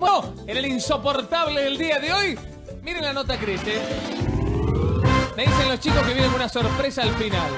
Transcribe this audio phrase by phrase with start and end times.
[0.00, 2.38] Bueno, en el insoportable del día de hoy,
[2.82, 3.78] miren la nota Crece.
[5.36, 7.52] Me dicen los chicos que vienen una sorpresa al final.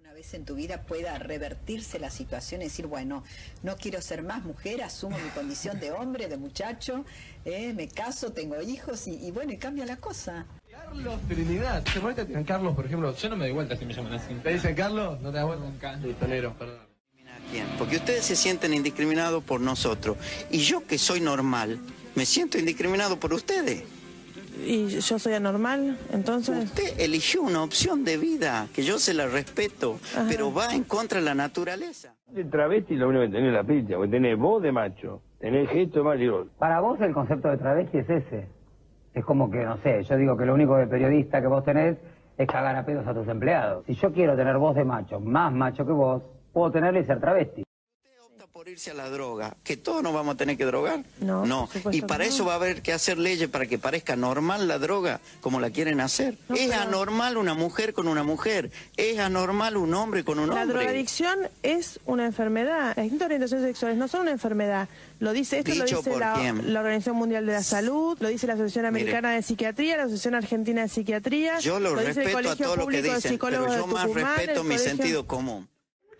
[0.00, 3.24] Una vez en tu vida pueda revertirse la situación y decir, bueno,
[3.62, 7.04] no quiero ser más mujer, asumo mi condición de hombre, de muchacho,
[7.44, 10.46] eh, me caso, tengo hijos y, y bueno, y cambia la cosa.
[10.70, 11.82] Carlos Trinidad.
[11.82, 13.14] ¿Te vuelta a Carlos, por ejemplo?
[13.14, 14.32] Yo no me doy vuelta si me llaman así.
[14.34, 15.20] ¿Te dicen Carlos?
[15.20, 15.66] ¿No te das vuelta?
[15.66, 15.96] Nunca.
[15.96, 16.87] Listo, negro, perdón.
[17.52, 20.16] Bien, Porque ustedes se sienten indiscriminados por nosotros.
[20.50, 21.78] Y yo que soy normal,
[22.14, 23.84] me siento indiscriminado por ustedes.
[24.66, 26.64] Y yo soy anormal, entonces...
[26.64, 29.98] Usted eligió una opción de vida, que yo se la respeto,
[30.28, 32.14] pero va en contra de la naturaleza.
[32.34, 35.70] El travesti lo único que tenés es la picha, porque tenés voz de macho, tenés
[35.70, 36.48] gesto de macho.
[36.58, 38.48] Para vos el concepto de travesti es ese.
[39.14, 41.96] Es como que, no sé, yo digo que lo único de periodista que vos tenés
[42.36, 43.84] es cagar a pedos a tus empleados.
[43.86, 46.22] Si yo quiero tener voz de macho, más macho que vos,
[46.58, 47.62] puedo tenerle y ser travesti.
[48.24, 51.02] Opta por irse a la droga, que todos nos vamos a tener que drogar.
[51.20, 52.30] No, No, y para no.
[52.30, 55.70] eso va a haber que hacer leyes para que parezca normal la droga, como la
[55.70, 56.36] quieren hacer.
[56.48, 60.48] No, es pero- anormal una mujer con una mujer, es anormal un hombre con un
[60.50, 60.78] La hombre.
[60.78, 62.88] drogadicción es una enfermedad.
[62.96, 64.88] Las distintas orientaciones sexuales no son una enfermedad.
[65.20, 66.72] Lo dice esto, lo Dicho dice por la, quién.
[66.72, 69.02] la Organización Mundial de la Salud, lo dice la Asociación Mire.
[69.02, 71.58] Americana de Psiquiatría, la Asociación Argentina de Psiquiatría.
[71.58, 73.76] Yo lo, dice el respeto a Colegio todo lo que Público de dicen, pero Psicólogos
[73.76, 75.68] yo de más Tucumán, respeto mi Colegio- sentido común.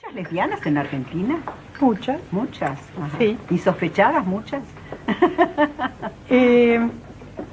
[0.08, 1.36] ¿Muchas lesbianas en Argentina?
[1.80, 2.18] Muchas.
[2.30, 2.78] Muchas.
[2.98, 3.18] Ajá.
[3.18, 3.36] Sí.
[3.50, 4.62] ¿Y sospechadas muchas?
[6.30, 6.78] Eh,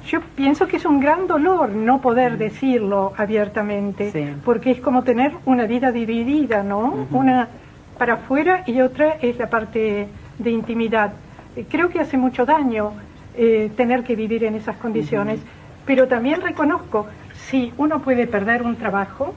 [0.06, 4.34] yo pienso que es un gran dolor no poder decirlo abiertamente, Sí.
[4.44, 7.06] porque es como tener una vida dividida, ¿no?
[7.10, 7.48] Una
[7.98, 11.12] para afuera y otra es la parte de intimidad.
[11.56, 12.92] Eh, Creo que hace mucho daño
[13.34, 15.40] eh, tener que vivir en esas condiciones,
[15.86, 17.06] pero también reconozco,
[17.48, 19.34] si uno puede perder un trabajo,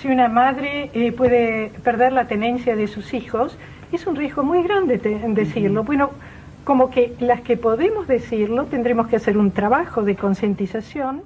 [0.00, 3.56] si una madre eh, puede perder la tenencia de sus hijos,
[3.92, 5.82] es un riesgo muy grande te- decirlo.
[5.84, 6.10] Bueno,
[6.64, 11.22] como que las que podemos decirlo tendremos que hacer un trabajo de concientización.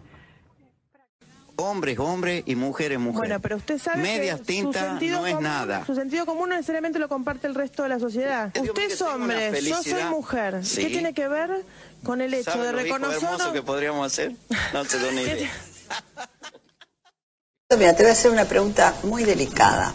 [1.56, 3.28] Hombres, hombres y mujeres, mujeres.
[3.28, 5.84] Bueno, pero usted sabe Medias que su tintas sentido no es común- nada.
[5.84, 8.50] Su sentido común no necesariamente lo comparte el resto de la sociedad.
[8.58, 10.64] Usted es hombre, yo soy mujer.
[10.64, 10.82] Sí.
[10.82, 11.50] ¿Qué tiene que ver
[12.02, 13.28] con el hecho ¿Saben de reconocer...
[13.52, 14.32] que podríamos hacer?
[14.72, 15.50] No se dan ni idea.
[17.78, 19.94] Mira, te voy a hacer una pregunta muy delicada.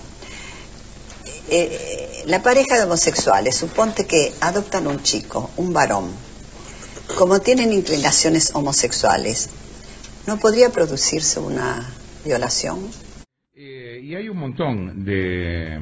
[1.49, 6.11] Eh, la pareja de homosexuales, suponte que adoptan un chico, un varón.
[7.17, 9.49] Como tienen inclinaciones homosexuales,
[10.25, 11.87] ¿no podría producirse una
[12.25, 12.79] violación?
[13.55, 15.79] Eh, y hay un montón de,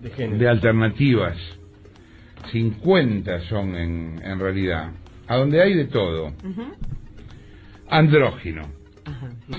[0.00, 1.36] De alternativas.
[2.52, 4.90] 50 son en, en realidad.
[5.26, 6.32] A donde hay de todo.
[7.88, 8.77] Andrógino.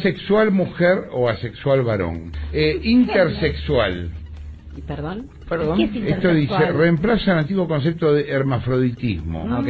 [0.02, 2.32] Sexual mujer o asexual varón.
[2.54, 4.12] Eh, intersexual.
[4.78, 5.28] ¿Y perdón?
[5.48, 5.82] Perdón.
[5.82, 9.48] Esto dice, reemplaza el antiguo concepto de hermafroditismo.
[9.50, 9.68] Ah, Ok.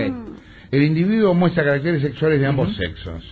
[0.72, 3.24] El individuo muestra caracteres sexuales de ambos sexos.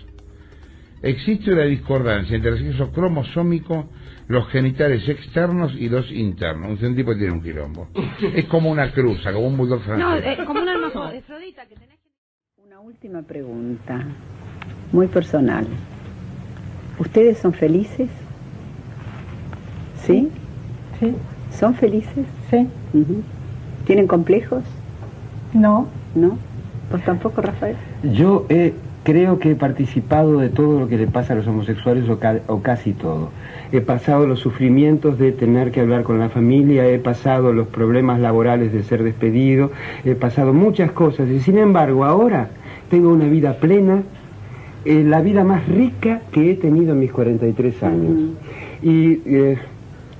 [1.03, 3.89] Existe una discordancia entre el sexo cromosómico,
[4.27, 6.81] los genitales externos y los internos.
[6.81, 7.89] Un tipo tiene un quilombo.
[8.33, 10.39] es como una cruza, como un bulldog francés.
[10.47, 11.99] como una hermafrodita que tenés
[12.57, 14.03] Una última pregunta,
[14.91, 15.67] muy personal.
[16.99, 18.09] ¿Ustedes son felices?
[20.05, 20.29] ¿Sí?
[20.99, 21.15] Sí,
[21.57, 22.25] ¿Son felices?
[22.49, 22.67] sí.
[23.85, 24.63] ¿Tienen complejos?
[25.53, 25.87] no.
[26.15, 26.37] ¿No?
[26.91, 27.75] ¿Vos tampoco, Rafael?
[28.01, 32.09] Yo eh, creo que he participado de todo lo que le pasa a los homosexuales
[32.09, 33.29] o, ca- o casi todo.
[33.71, 38.19] He pasado los sufrimientos de tener que hablar con la familia, he pasado los problemas
[38.19, 39.71] laborales de ser despedido,
[40.05, 42.47] he pasado muchas cosas y sin embargo ahora
[42.89, 44.01] tengo una vida plena,
[44.89, 48.31] eh, la vida más rica que he tenido en mis 43 años.
[48.81, 49.57] Y eh,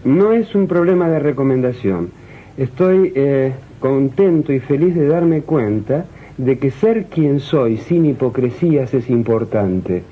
[0.04, 2.12] no es un problema de recomendación.
[2.58, 6.06] Estoy eh, contento y feliz de darme cuenta
[6.38, 10.04] de que ser quien soy sin hipocresías es importante.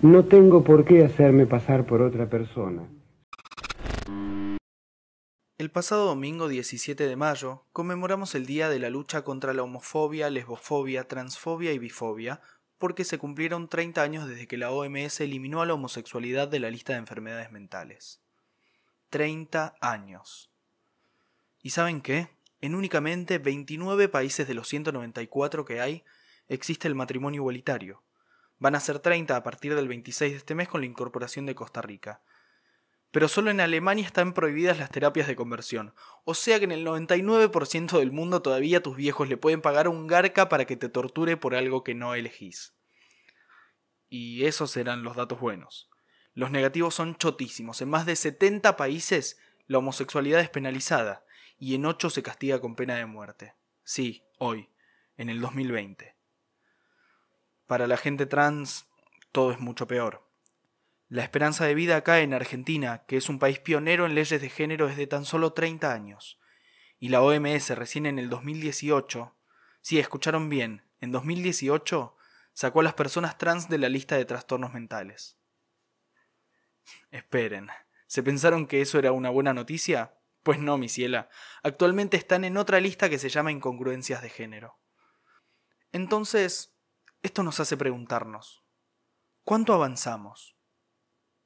[0.00, 2.84] No tengo por qué hacerme pasar por otra persona.
[5.58, 10.30] El pasado domingo 17 de mayo conmemoramos el Día de la Lucha contra la Homofobia,
[10.30, 12.40] Lesbofobia, Transfobia y Bifobia,
[12.82, 16.68] porque se cumplieron 30 años desde que la OMS eliminó a la homosexualidad de la
[16.68, 18.20] lista de enfermedades mentales.
[19.10, 20.50] 30 años.
[21.62, 22.30] ¿Y saben qué?
[22.60, 26.02] En únicamente 29 países de los 194 que hay
[26.48, 28.02] existe el matrimonio igualitario.
[28.58, 31.54] Van a ser 30 a partir del 26 de este mes con la incorporación de
[31.54, 32.20] Costa Rica
[33.12, 35.94] pero solo en Alemania están prohibidas las terapias de conversión.
[36.24, 40.06] O sea que en el 99% del mundo todavía tus viejos le pueden pagar un
[40.06, 42.74] garca para que te torture por algo que no elegís.
[44.08, 45.90] Y esos serán los datos buenos.
[46.32, 47.82] Los negativos son chotísimos.
[47.82, 51.24] En más de 70 países la homosexualidad es penalizada
[51.58, 53.54] y en 8 se castiga con pena de muerte.
[53.84, 54.70] Sí, hoy.
[55.18, 56.16] en el 2020.
[57.66, 58.88] Para la gente trans,
[59.30, 60.26] todo es mucho peor.
[61.12, 64.48] La esperanza de vida acá en Argentina, que es un país pionero en leyes de
[64.48, 66.40] género, es de tan solo 30 años.
[66.98, 69.36] Y la OMS recién en el 2018,
[69.82, 72.16] sí, escucharon bien, en 2018
[72.54, 75.36] sacó a las personas trans de la lista de trastornos mentales.
[77.10, 77.68] Esperen,
[78.06, 80.14] ¿se pensaron que eso era una buena noticia?
[80.42, 81.28] Pues no, mi ciela.
[81.62, 84.78] Actualmente están en otra lista que se llama incongruencias de género.
[85.92, 86.74] Entonces,
[87.20, 88.64] esto nos hace preguntarnos,
[89.44, 90.51] ¿cuánto avanzamos?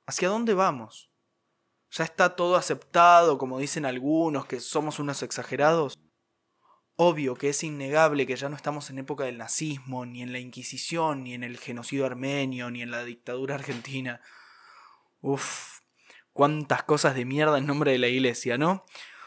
[0.06, 1.10] ¿Hacia dónde vamos?
[1.90, 5.98] ¿Ya está todo aceptado, como dicen algunos, que somos unos exagerados?
[6.94, 10.38] Obvio que es innegable que ya no estamos en época del nazismo, ni en la
[10.38, 14.20] Inquisición, ni en el genocidio armenio, ni en la dictadura argentina.
[15.20, 15.80] Uf,
[16.32, 18.84] cuántas cosas de mierda en nombre de la iglesia, ¿no?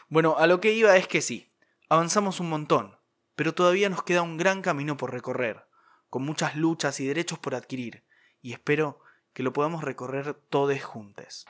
[0.08, 1.52] Bueno, a lo que iba es que sí,
[1.90, 2.98] avanzamos un montón,
[3.34, 5.66] pero todavía nos queda un gran camino por recorrer,
[6.08, 8.06] con muchas luchas y derechos por adquirir,
[8.40, 11.46] y espero que lo podamos recorrer todos juntos.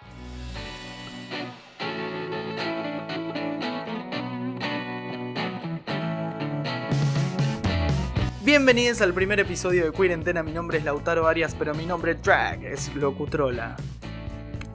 [8.43, 10.43] Bienvenidos al primer episodio de Cuarentena.
[10.43, 13.77] Mi nombre es Lautaro Arias, pero mi nombre drag es Locutrola.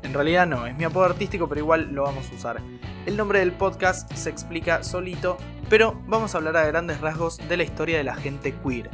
[0.04, 2.62] En realidad no, es mi apodo artístico, pero igual lo vamos a usar.
[3.06, 5.38] El nombre del podcast se explica solito,
[5.68, 8.90] pero vamos a hablar a grandes rasgos de la historia de la gente queer.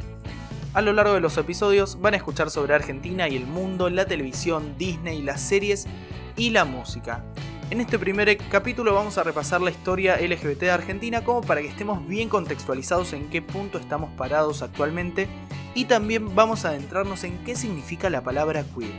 [0.74, 4.06] A lo largo de los episodios van a escuchar sobre Argentina y el mundo, la
[4.06, 5.86] televisión, Disney, las series
[6.34, 7.22] y la música.
[7.68, 11.68] En este primer capítulo vamos a repasar la historia LGBT de Argentina como para que
[11.68, 15.28] estemos bien contextualizados en qué punto estamos parados actualmente
[15.74, 18.92] y también vamos a adentrarnos en qué significa la palabra queer.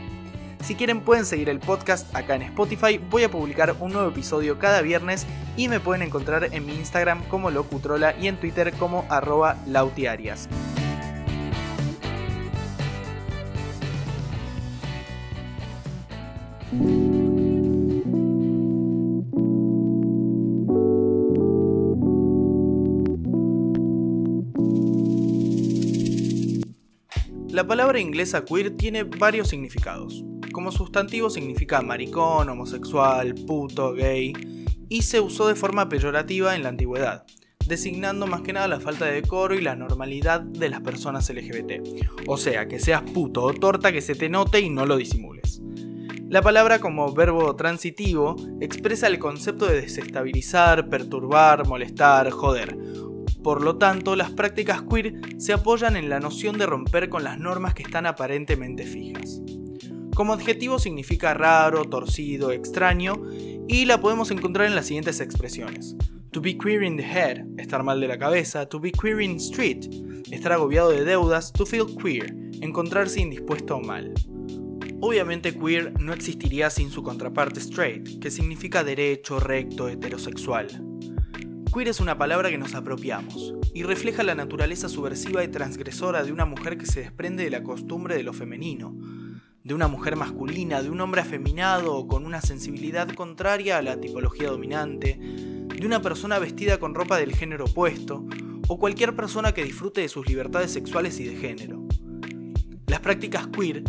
[0.62, 4.60] Si quieren pueden seguir el podcast acá en Spotify, voy a publicar un nuevo episodio
[4.60, 5.26] cada viernes
[5.56, 10.48] y me pueden encontrar en mi Instagram como locutrola y en Twitter como arroba lautiarias.
[27.64, 30.22] La palabra inglesa queer tiene varios significados.
[30.52, 34.34] Como sustantivo significa maricón, homosexual, puto, gay,
[34.90, 37.24] y se usó de forma peyorativa en la antigüedad,
[37.66, 41.80] designando más que nada la falta de decoro y la normalidad de las personas LGBT.
[42.26, 45.62] O sea, que seas puto o torta que se te note y no lo disimules.
[46.28, 52.76] La palabra como verbo transitivo expresa el concepto de desestabilizar, perturbar, molestar, joder,
[53.44, 57.38] por lo tanto, las prácticas queer se apoyan en la noción de romper con las
[57.38, 59.42] normas que están aparentemente fijas.
[60.16, 63.22] Como adjetivo significa raro, torcido, extraño,
[63.68, 65.94] y la podemos encontrar en las siguientes expresiones.
[66.30, 68.66] To be queer in the head, estar mal de la cabeza.
[68.66, 69.90] To be queer in street,
[70.30, 71.52] estar agobiado de deudas.
[71.52, 74.14] To feel queer, encontrarse indispuesto o mal.
[75.00, 80.93] Obviamente queer no existiría sin su contraparte straight, que significa derecho, recto, heterosexual.
[81.74, 86.30] Queer es una palabra que nos apropiamos y refleja la naturaleza subversiva y transgresora de
[86.30, 88.94] una mujer que se desprende de la costumbre de lo femenino,
[89.64, 94.00] de una mujer masculina, de un hombre afeminado o con una sensibilidad contraria a la
[94.00, 98.24] tipología dominante, de una persona vestida con ropa del género opuesto,
[98.68, 101.82] o cualquier persona que disfrute de sus libertades sexuales y de género.
[102.86, 103.82] Las prácticas queer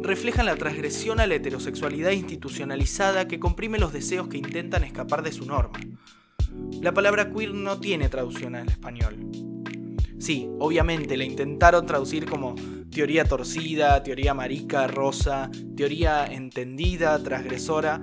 [0.00, 5.32] reflejan la transgresión a la heterosexualidad institucionalizada que comprime los deseos que intentan escapar de
[5.32, 5.80] su norma
[6.80, 9.16] la palabra queer no tiene traducción al español.
[10.18, 12.54] Sí, obviamente la intentaron traducir como
[12.90, 18.00] teoría torcida, teoría marica, rosa, teoría entendida, transgresora,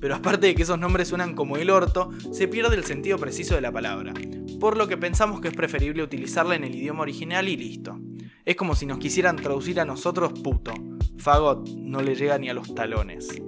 [0.00, 3.54] pero aparte de que esos nombres suenan como el orto, se pierde el sentido preciso
[3.54, 4.14] de la palabra,
[4.60, 7.98] por lo que pensamos que es preferible utilizarla en el idioma original y listo.
[8.44, 10.72] Es como si nos quisieran traducir a nosotros puto.
[11.18, 13.42] Fagot no le llega ni a los talones.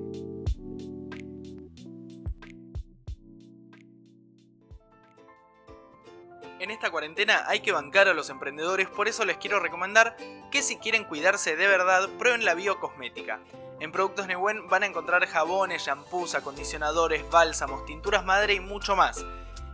[6.68, 10.18] En esta cuarentena hay que bancar a los emprendedores, por eso les quiero recomendar
[10.50, 13.40] que si quieren cuidarse de verdad, prueben la biocosmética.
[13.80, 19.25] En Productos Neuen van a encontrar jabones, shampoos, acondicionadores, bálsamos, tinturas madre y mucho más.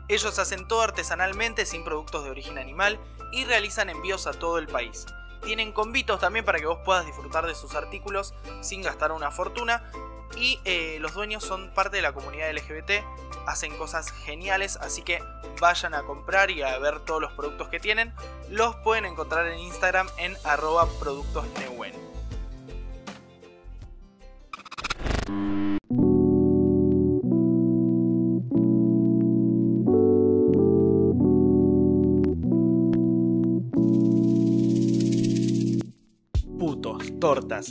[0.07, 3.01] Ellos hacen todo artesanalmente sin productos de origen animal
[3.33, 5.05] y realizan envíos a todo el país.
[5.43, 9.91] Tienen convitos también para que vos puedas disfrutar de sus artículos sin gastar una fortuna
[10.37, 13.05] y eh, los dueños son parte de la comunidad LGBT,
[13.47, 15.23] hacen cosas geniales, así que
[15.61, 18.13] vayan a comprar y a ver todos los productos que tienen.
[18.49, 22.14] Los pueden encontrar en Instagram en arroba productosneuen.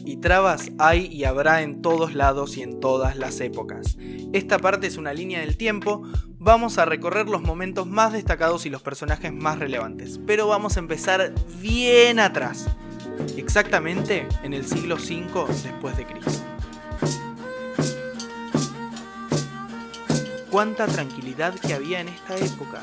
[0.05, 3.97] Y trabas hay y habrá en todos lados y en todas las épocas.
[4.33, 6.03] Esta parte es una línea del tiempo,
[6.37, 10.79] vamos a recorrer los momentos más destacados y los personajes más relevantes, pero vamos a
[10.79, 12.67] empezar bien atrás,
[13.37, 16.43] exactamente en el siglo V después de Cristo.
[20.49, 22.79] Cuánta tranquilidad que había en esta época.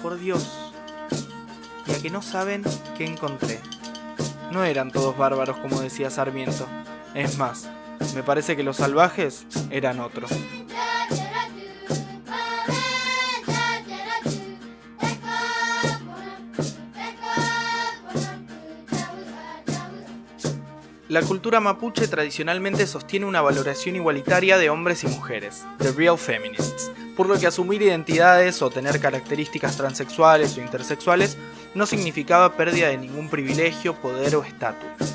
[0.00, 0.70] Por Dios.
[1.88, 2.62] Y a que no saben
[2.96, 3.58] qué encontré.
[4.52, 6.66] No eran todos bárbaros como decía Sarmiento.
[7.14, 7.68] Es más,
[8.14, 10.30] me parece que los salvajes eran otros.
[21.14, 26.90] La cultura mapuche tradicionalmente sostiene una valoración igualitaria de hombres y mujeres, the real feminists,
[27.16, 31.38] por lo que asumir identidades o tener características transexuales o intersexuales
[31.74, 35.14] no significaba pérdida de ningún privilegio, poder o estatus.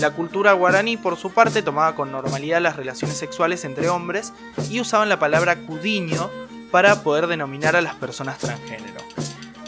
[0.00, 4.32] La cultura guaraní, por su parte, tomaba con normalidad las relaciones sexuales entre hombres
[4.70, 6.30] y usaban la palabra cudiño
[6.70, 9.00] para poder denominar a las personas transgénero.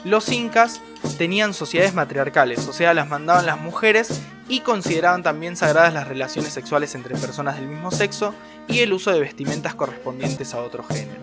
[0.04, 0.80] Los incas
[1.18, 6.52] tenían sociedades matriarcales, o sea, las mandaban las mujeres y consideraban también sagradas las relaciones
[6.52, 8.34] sexuales entre personas del mismo sexo
[8.68, 11.22] y el uso de vestimentas correspondientes a otro género.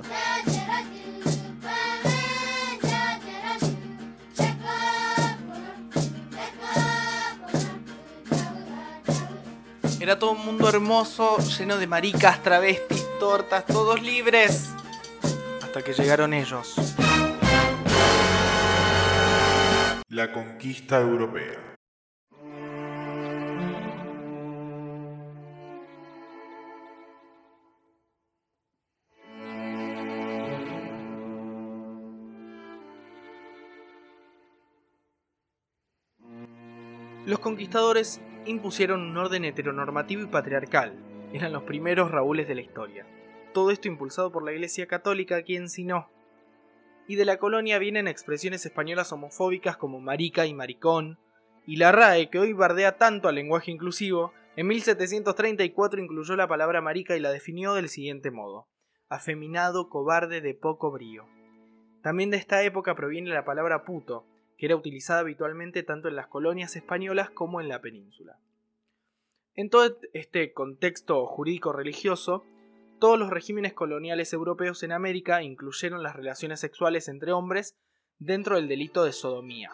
[10.10, 14.72] Era todo un mundo hermoso, lleno de maricas, travestis, tortas, todos libres.
[15.62, 16.96] Hasta que llegaron ellos.
[20.08, 21.76] La conquista europea.
[37.28, 40.94] Los conquistadores impusieron un orden heteronormativo y patriarcal.
[41.34, 43.06] Eran los primeros Raúles de la historia.
[43.54, 46.10] Todo esto impulsado por la Iglesia Católica, quien si no.
[47.08, 51.20] Y de la colonia vienen expresiones españolas homofóbicas como marica y maricón,
[51.66, 56.82] y la RAE, que hoy bardea tanto al lenguaje inclusivo, en 1734 incluyó la palabra
[56.82, 58.68] marica y la definió del siguiente modo:
[59.08, 61.28] afeminado, cobarde, de poco brío.
[62.02, 64.26] También de esta época proviene la palabra puto,
[64.60, 68.38] que era utilizada habitualmente tanto en las colonias españolas como en la península.
[69.56, 72.44] En todo este contexto jurídico-religioso,
[73.00, 77.78] todos los regímenes coloniales europeos en América incluyeron las relaciones sexuales entre hombres
[78.20, 79.72] dentro del delito de sodomía,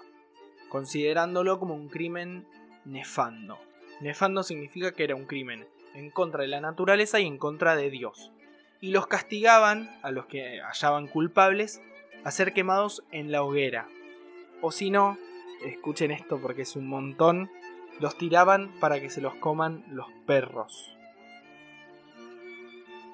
[0.69, 2.47] considerándolo como un crimen
[2.85, 3.57] nefando.
[4.01, 7.89] Nefando significa que era un crimen en contra de la naturaleza y en contra de
[7.89, 8.31] Dios.
[8.81, 11.81] Y los castigaban, a los que hallaban culpables,
[12.23, 13.87] a ser quemados en la hoguera,
[14.65, 15.19] o si no,
[15.63, 17.51] escuchen esto porque es un montón,
[17.99, 20.97] los tiraban para que se los coman los perros.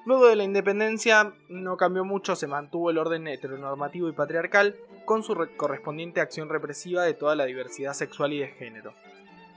[0.06, 5.22] Luego de la independencia no cambió mucho, se mantuvo el orden heteronormativo y patriarcal con
[5.22, 8.94] su correspondiente acción represiva de toda la diversidad sexual y de género.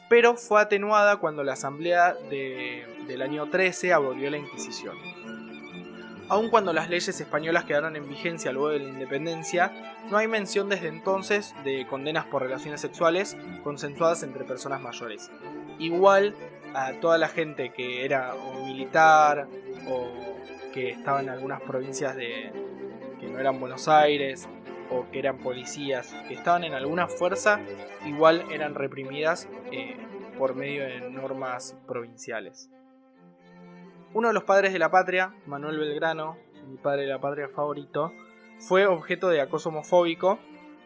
[0.09, 4.97] Pero fue atenuada cuando la Asamblea del año 13 abolió la Inquisición.
[6.27, 9.71] Aun cuando las leyes españolas quedaron en vigencia luego de la independencia,
[10.09, 15.29] no hay mención desde entonces de condenas por relaciones sexuales consensuadas entre personas mayores.
[15.77, 16.33] Igual
[16.73, 19.47] a toda la gente que era militar
[19.87, 20.09] o
[20.73, 22.51] que estaba en algunas provincias de
[23.19, 24.49] que no eran Buenos Aires
[24.89, 27.59] o que eran policías, que estaban en alguna fuerza,
[28.05, 29.95] igual eran reprimidas eh,
[30.37, 32.71] por medio de normas provinciales.
[34.15, 36.37] Uno de los padres de la patria, Manuel Belgrano,
[36.69, 38.13] mi padre de la patria favorito,
[38.59, 40.39] fue objeto de acoso homofóbico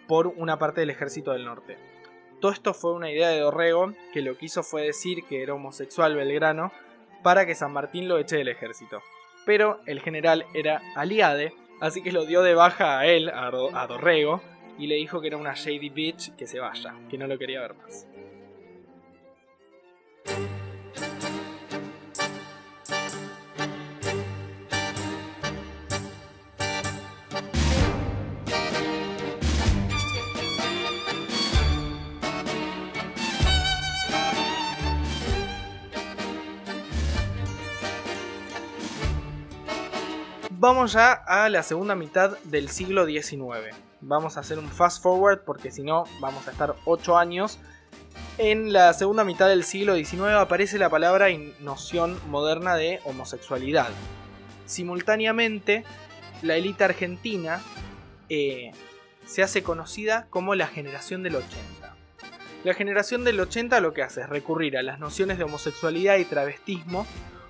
[0.07, 1.77] por una parte del ejército del norte.
[2.41, 5.53] Todo esto fue una idea de Dorrego, que lo que hizo fue decir que era
[5.53, 6.71] homosexual Belgrano
[7.21, 9.00] para que San Martín lo eche del ejército.
[9.45, 14.41] Pero el general era aliade, así que lo dio de baja a él, a, Dorrego,
[14.79, 17.62] y le dijo que era una shady bitch que se vaya, que no lo quería
[17.62, 18.07] ver más.
[40.61, 43.73] Vamos ya a la segunda mitad del siglo XIX.
[44.01, 47.59] Vamos a hacer un fast forward porque si no vamos a estar 8 años.
[48.37, 53.87] En la segunda mitad del siglo XIX aparece la palabra y noción moderna de homosexualidad.
[54.65, 55.85] Simultáneamente,
[56.41, 57.61] la élite argentina
[58.27, 58.71] eh,
[59.25, 61.95] se hace conocida como la generación del 80.
[62.65, 66.25] La generación del 80 lo que hace es recurrir a las nociones de homosexualidad y
[66.25, 67.07] travestismo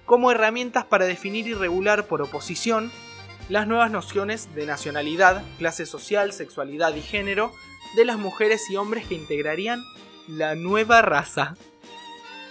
[0.09, 2.91] como herramientas para definir y regular por oposición
[3.47, 7.53] las nuevas nociones de nacionalidad, clase social, sexualidad y género
[7.95, 9.83] de las mujeres y hombres que integrarían
[10.27, 11.55] la nueva raza.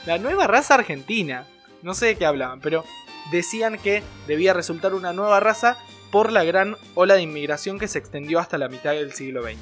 [0.07, 1.49] La nueva raza argentina.
[1.83, 2.85] No sé de qué hablaban, pero
[3.33, 5.79] decían que debía resultar una nueva raza
[6.13, 9.59] por la gran ola de inmigración que se extendió hasta la mitad del siglo XX.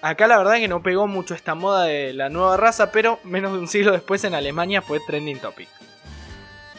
[0.00, 3.52] Acá la verdad que no pegó mucho esta moda de la nueva raza, pero menos
[3.52, 5.68] de un siglo después en Alemania fue trending topic.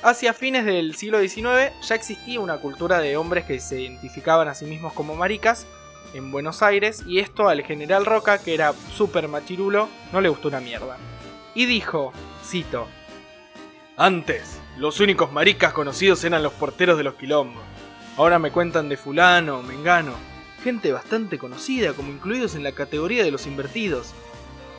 [0.04, 4.54] Hacia fines del siglo XIX ya existía una cultura de hombres que se identificaban a
[4.54, 5.66] sí mismos como maricas
[6.14, 10.50] en Buenos Aires y esto al general Roca, que era súper machirulo, no le gustó
[10.50, 10.98] una mierda.
[11.56, 12.12] Y dijo,
[12.44, 12.90] cito,
[13.96, 17.64] Antes, los únicos maricas conocidos eran los porteros de los quilombos.
[18.18, 20.16] Ahora me cuentan de fulano, mengano,
[20.66, 24.14] gente bastante conocida como incluidos en la categoría de los invertidos.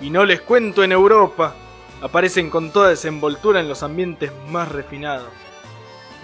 [0.02, 1.56] Y no les cuento en Europa,
[2.00, 5.28] aparecen con toda desenvoltura en los ambientes más refinados.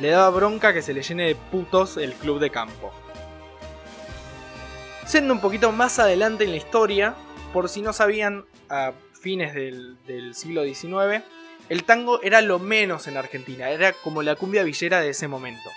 [0.01, 2.93] Le daba bronca que se le llene de putos el club de campo.
[5.07, 7.15] Siendo un poquito más adelante en la historia,
[7.53, 11.25] por si no sabían, a fines del, del siglo XIX,
[11.69, 15.69] el tango era lo menos en Argentina, era como la cumbia villera de ese momento.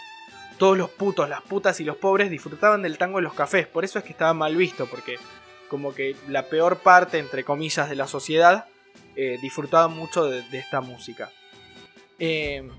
[0.58, 3.84] Todos los putos, las putas y los pobres disfrutaban del tango en los cafés, por
[3.84, 5.18] eso es que estaba mal visto, porque
[5.68, 8.66] como que la peor parte, entre comillas, de la sociedad
[9.15, 11.29] eh, disfrutaban mucho de, esta música.
[12.20, 12.70] Eh,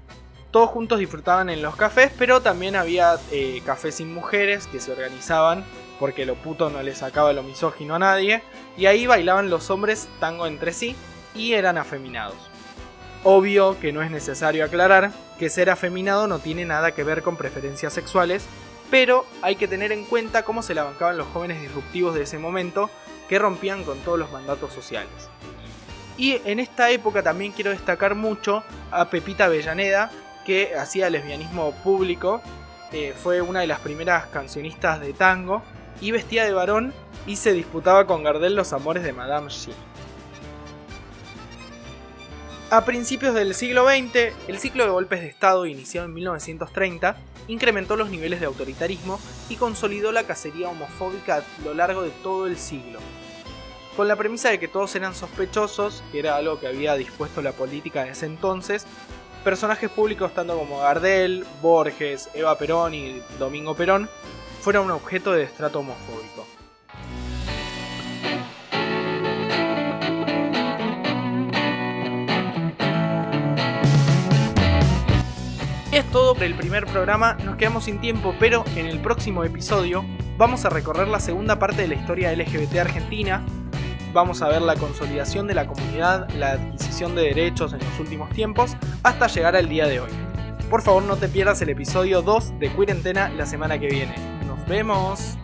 [0.51, 4.93] todos juntos disfrutaban en los cafés, pero también había eh, cafés sin mujeres que se
[4.93, 5.65] organizaban
[5.99, 8.43] porque lo puto no le sacaba lo misógino a nadie,
[8.77, 10.97] y ahí bailaban los hombres tango entre sí
[11.35, 12.37] y eran afeminados.
[13.23, 17.37] Obvio que no es necesario aclarar que ser afeminado no tiene nada que ver con
[17.37, 18.45] preferencias sexuales,
[18.91, 22.39] pero hay que tener en cuenta cómo se la bancaban los jóvenes disruptivos de ese
[22.39, 22.91] momento
[23.29, 25.31] que rompían con todos los mandatos sociales.
[26.17, 30.11] Y en esta época también quiero destacar mucho a Pepita Avellaneda,
[30.47, 32.41] que hacía lesbianismo público,
[32.93, 35.63] eh, fue una de las primeras cancionistas de tango,
[36.01, 36.93] y vestía de varón
[37.27, 39.73] y se disputaba con Gardel los amores de Madame G.
[42.71, 47.97] A principios del siglo XX, el ciclo de golpes de Estado iniciado en 1930 incrementó
[47.97, 52.57] los niveles de autoritarismo y consolidó la cacería homofóbica a lo largo de todo el
[52.57, 52.99] siglo.
[53.97, 57.53] Con la premisa de que todos eran sospechosos, que era algo que había dispuesto la
[57.53, 58.87] política en ese entonces,
[59.45, 64.09] personajes públicos tanto como Gardel, Borges, Eva Perón y Domingo Perón
[64.63, 66.45] fueron un objeto de destrato homofóbico.
[75.93, 80.05] Es todo por el primer programa, nos quedamos sin tiempo, pero en el próximo episodio
[80.37, 83.47] vamos a recorrer la segunda parte de la historia LGBT argentina,
[84.15, 88.31] vamos a ver la consolidación de la comunidad, la adquisición de derechos en los últimos
[88.31, 90.11] tiempos, hasta llegar al día de hoy.
[90.71, 94.15] Por favor no te pierdas el episodio 2 de Cuarentena la semana que viene.
[94.47, 95.37] ¡Nos vemos!